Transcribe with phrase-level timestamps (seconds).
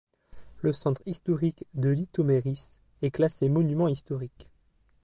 [0.63, 4.47] Le centre historique de Litoměřice est classé monument historique.